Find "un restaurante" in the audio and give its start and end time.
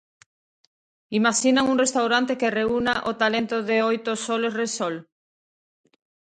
1.73-2.33